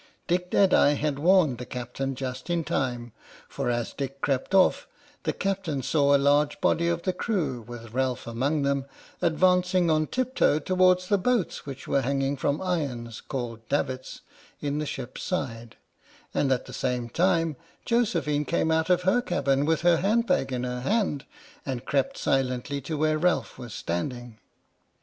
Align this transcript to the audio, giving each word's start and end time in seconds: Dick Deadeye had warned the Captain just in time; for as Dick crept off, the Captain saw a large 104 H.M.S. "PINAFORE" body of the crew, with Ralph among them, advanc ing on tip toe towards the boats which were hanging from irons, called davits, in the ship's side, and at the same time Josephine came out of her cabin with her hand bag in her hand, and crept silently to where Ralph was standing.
Dick 0.25 0.49
Deadeye 0.49 0.93
had 0.95 1.19
warned 1.19 1.59
the 1.59 1.65
Captain 1.67 2.15
just 2.15 2.49
in 2.49 2.63
time; 2.63 3.11
for 3.47 3.69
as 3.69 3.93
Dick 3.93 4.19
crept 4.19 4.55
off, 4.55 4.87
the 5.25 5.31
Captain 5.31 5.83
saw 5.83 6.15
a 6.15 6.17
large 6.17 6.57
104 6.59 6.63
H.M.S. 6.63 6.65
"PINAFORE" 6.65 6.75
body 6.75 6.87
of 6.87 7.01
the 7.45 7.53
crew, 7.53 7.61
with 7.61 7.93
Ralph 7.93 8.25
among 8.25 8.63
them, 8.63 8.85
advanc 9.21 9.75
ing 9.75 9.91
on 9.91 10.07
tip 10.07 10.33
toe 10.33 10.57
towards 10.57 11.07
the 11.07 11.19
boats 11.19 11.67
which 11.67 11.87
were 11.87 12.01
hanging 12.01 12.35
from 12.35 12.63
irons, 12.63 13.21
called 13.21 13.69
davits, 13.69 14.21
in 14.59 14.79
the 14.79 14.87
ship's 14.87 15.21
side, 15.21 15.75
and 16.33 16.51
at 16.51 16.65
the 16.65 16.73
same 16.73 17.07
time 17.07 17.55
Josephine 17.85 18.43
came 18.45 18.71
out 18.71 18.89
of 18.89 19.03
her 19.03 19.21
cabin 19.21 19.65
with 19.65 19.81
her 19.81 19.97
hand 19.97 20.25
bag 20.25 20.51
in 20.51 20.63
her 20.63 20.81
hand, 20.81 21.25
and 21.63 21.85
crept 21.85 22.17
silently 22.17 22.81
to 22.81 22.97
where 22.97 23.19
Ralph 23.19 23.59
was 23.59 23.75
standing. 23.75 24.39